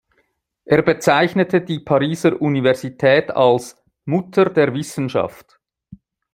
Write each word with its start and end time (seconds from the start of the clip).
Er 0.65 0.81
bezeichnete 0.81 1.61
die 1.61 1.79
Pariser 1.79 2.41
Universität 2.41 3.29
als 3.29 3.77
„Mutter 4.05 4.45
der 4.45 4.73
Wissenschaften“. 4.73 5.57